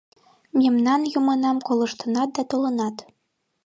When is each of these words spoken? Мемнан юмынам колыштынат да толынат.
Мемнан 0.59 1.01
юмынам 1.17 1.57
колыштынат 1.67 2.29
да 2.35 2.43
толынат. 2.49 2.95